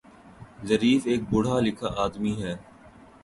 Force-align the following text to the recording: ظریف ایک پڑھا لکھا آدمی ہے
ظریف 0.67 1.01
ایک 1.07 1.21
پڑھا 1.31 1.59
لکھا 1.65 1.89
آدمی 2.03 2.33
ہے 2.41 2.53